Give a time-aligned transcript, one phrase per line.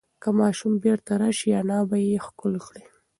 [0.21, 2.83] که ماشوم بیرته راشي، انا به یې ښکل کړي.